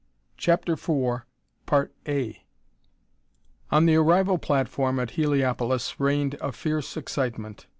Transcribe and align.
CHAPTER 0.35 0.73
IV 0.73 0.89
On 1.71 1.89
the 3.85 3.95
arrival 3.95 4.39
platform 4.39 4.99
at 4.99 5.11
Heliopolis 5.11 5.99
reigned 5.99 6.37
a 6.41 6.51
fierce 6.51 6.97
excitement. 6.97 7.67